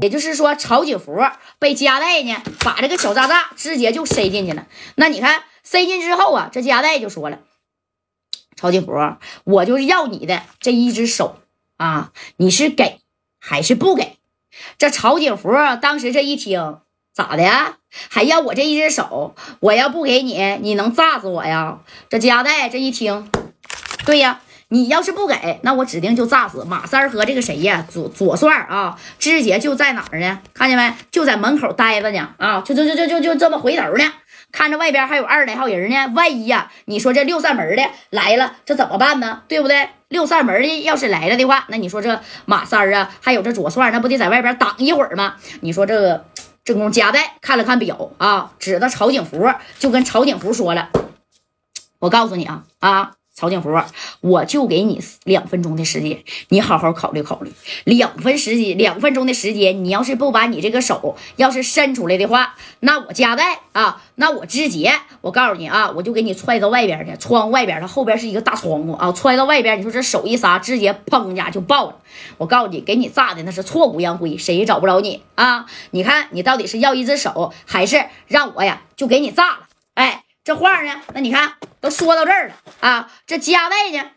[0.00, 1.16] 也就是说，曹景福
[1.58, 4.66] 被加代呢把这个小炸炸直接就塞进去了。
[4.94, 7.40] 那你看塞进之后啊，这加代就说了
[8.56, 8.92] ：“曹景福，
[9.44, 11.40] 我就是要你的这一只手
[11.76, 13.00] 啊，你是给
[13.38, 14.16] 还是不给？”
[14.78, 16.78] 这曹景福当时这一听，
[17.12, 17.76] 咋的呀？
[18.08, 19.34] 还要我这一只手？
[19.60, 21.80] 我要不给你，你能炸死我呀？
[22.08, 23.30] 这加代这一听，
[24.04, 24.40] 对呀。
[24.70, 27.82] 你要是不给，那我指定就炸死马三和这个谁呀？
[27.88, 30.40] 左左帅啊，直接就在哪儿呢？
[30.52, 30.94] 看见没？
[31.10, 32.60] 就在门口待着呢啊！
[32.60, 34.04] 就就就就就就这么回头呢，
[34.52, 36.12] 看着外边还有二十来号人呢。
[36.14, 39.42] 万一呀，你说这六扇门的来了，这怎么办呢？
[39.48, 39.88] 对不对？
[40.08, 45.36] 六扇门的要是来了的话，那你说这马三啊，还有这左帅，那不得在外边挡一会儿吗？
[45.60, 46.26] 你说这个
[46.62, 50.90] 正宫夹带看了看表啊，指着曹景福就跟曹景福说了
[52.00, 53.72] ：“我告诉你啊啊！”曹景福，
[54.20, 57.52] 我就给你两分钟的时间，你好好考虑考虑。
[57.84, 71.96] 两分时间，两分钟的时间，你要是不把你这个手要是伸出来的话，那我加带啊，那我直接，我告诉你啊，我就给你踹到外边去，窗外边，它后边是一个大窗户啊，踹到外边，你说这手一撒，直接砰家就爆了。
[72.38, 75.64] 我告诉你，给你炸的那是挫骨扬灰，谁也找不着你啊！
[75.92, 79.68] 你看你到底是要一只手，还是让我呀就给你炸了？
[79.94, 80.24] 哎。
[80.48, 81.02] 这话呢？
[81.12, 83.12] 那你看都说到这儿了啊！
[83.26, 84.12] 这家代呢，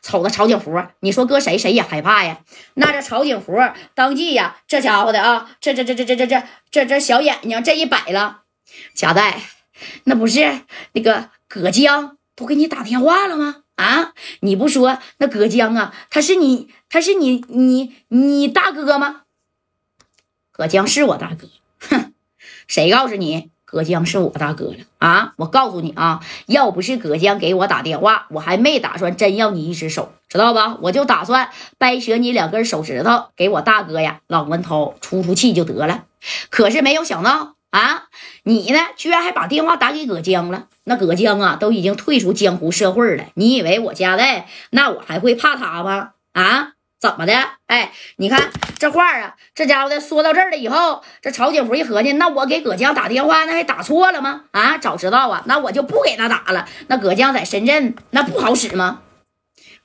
[0.00, 2.40] 瞅着曹景福，你说搁谁谁也害怕呀。
[2.72, 3.52] 那这曹景福
[3.94, 8.44] 当即呀，这家伙的啊，这这这这这这这这这小眼睛这一摆了，
[8.94, 9.42] 贾代，
[10.04, 10.62] 那不是
[10.92, 13.64] 那个葛江都给你打电话了吗？
[13.74, 19.24] 啊，你不说那葛江啊，他是你他是你你你大哥吗？
[20.52, 22.14] 葛江是我大哥，哼，
[22.66, 23.50] 谁告诉你？
[23.70, 25.34] 葛江是我大哥了啊！
[25.36, 30.78] 我告诉你啊，要不是葛江给我打电话，我还没打算真要你一只手，知道吧？
[30.80, 36.04] 我就打算掰折你两根手指头，给我大哥呀，老文涛出出气就得了。
[36.48, 38.04] 可是没有想到啊，
[38.44, 40.64] 你呢，居然还把电话打给葛江了。
[40.84, 46.12] 那葛江啊，都已经退出江湖社会了，你以为我家代那我还会怕他吗？
[46.32, 46.72] 啊？
[47.00, 47.32] 怎么的？
[47.66, 54.44] 哎，你看这话啊，这家伙的说到这儿了以后，这曹景福一合计，那我给葛江打电话，那还打错了吗？
[54.50, 56.68] 啊，早知道啊，那我就不给他打了。
[56.88, 59.02] 那葛江在深圳，那不好使吗？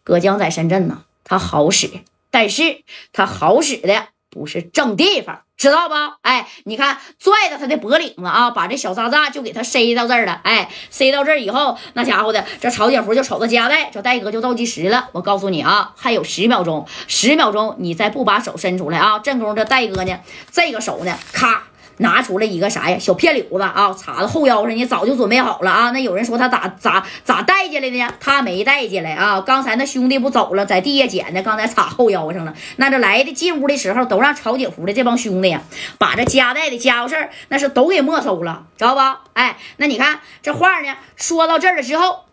[0.03, 1.89] 葛江在深圳呢，他好使，
[2.31, 5.43] 但是他好使的不是正地方。
[5.63, 5.95] 知道不？
[6.23, 10.41] 哎，你看，拽着他的脖领子啊，把这小渣渣就给他塞到这儿了。
[10.43, 15.07] 哎，塞到这儿以后，那家伙的这曹景福就瞅着加代，这戴哥就倒计时了。
[15.13, 20.19] 我告诉你啊，还有十秒钟，十秒钟，你再不把手伸出来啊，正宫这戴哥呢，
[20.51, 21.63] 这个手呢，咔。
[21.97, 22.97] 拿出来一个啥呀？
[22.99, 25.91] 小片柳子啊，插在后腰上，你早就准备好了啊。
[25.91, 28.13] 那有人说他咋咋咋带进来的呢？
[28.19, 29.41] 他没带进来啊。
[29.41, 32.53] 刚才那兄弟不走了，在地下捡的，刚才插后腰上了。
[32.77, 35.61] 那这来的进屋的时候，都让曹景福的这帮兄弟呀，
[35.97, 39.21] 把这夹带的家伙事儿那是都给没收了，知道吧？
[39.33, 42.25] 哎，那你看这话呢，说到这儿了之后，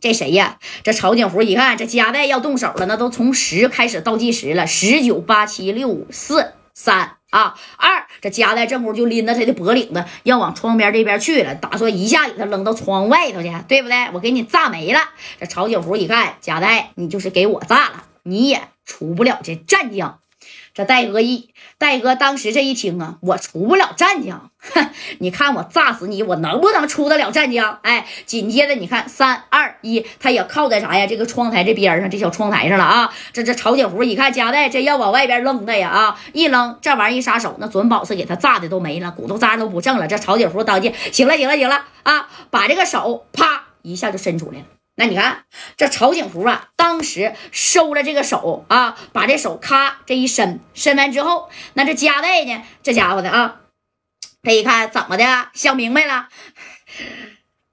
[0.00, 0.58] 这谁呀？
[0.82, 7.16] 这曹景福一看这夹带要动手了，那都从十开始倒计时了，十九八七六五四三。
[7.34, 14.08] 啊，二这夹带正乎就拎着他的脖领子要往窗边这边去了，打算一下给他扔到窗外头去，对不对？
[14.12, 15.00] 我给你炸没了。
[15.40, 20.20] 这曹景福一看，夹带你就是给我炸了，你也出不了这战将。
[20.74, 24.90] 这戴哥一戴哥当时这一听啊，我出不了战将，哼，
[25.20, 27.78] 你看我炸死你，我能不能出得了战将？
[27.82, 31.06] 哎，紧接着你看三二一，他也靠在啥呀？
[31.06, 33.12] 这个窗台这边上，这小窗台上了啊。
[33.32, 40.08] 这这曹景福一看夹带这要往外边扔的呀啊，一扔这玩意一撒手，那准保是给他炸的都没了，骨头渣都不剩了。
[40.08, 44.64] 这曹景福当即行了行了行了啊，把这个手啪一下就伸出来了。
[44.96, 45.44] 那你看，
[45.76, 53.60] 这曹景福啊，当时收了这个手啊，把这手咔这一伸，伸完之后，那这夹带呢，这家伙的啊，
[54.42, 56.28] 他一看怎么的，想明白了，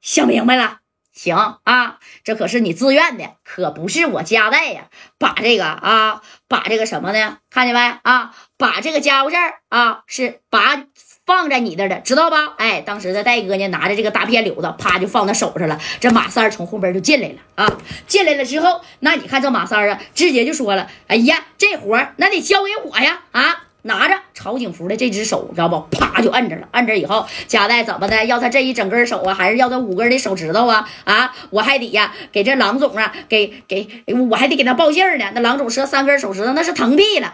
[0.01, 0.79] 想明白了，
[1.21, 4.85] 行啊，这可是你自愿的，可不是我夹带呀，
[5.19, 7.37] 把这个啊，把这个什么呢？
[7.51, 8.33] 看见没啊？
[8.57, 10.85] 把这个家伙事儿啊，是把。
[11.23, 12.55] 放在你那的，知道吧？
[12.57, 15.79] 哎，当时的戴哥呢，拿着这个大片柳子，啪就放在手上了。
[15.99, 25.79] 这马三从后边就进来了啊，进来了之后，那你看这马三啊，直接就说了：“哎呀，这活那得交给我呀！”啊，拿着曹景福的这只手，知道不？
[25.97, 26.67] 啪就摁着了。
[26.71, 28.25] 摁着以后，贾代怎么的？
[28.25, 30.87] 要他这一整根手啊，还是要他五根的手指头啊？
[31.03, 33.87] 啊，我还得呀，给这郎总啊，给给，
[34.29, 35.31] 我还得给他报信呢。
[35.33, 37.33] 那郎总折三根手指头，那是疼毙了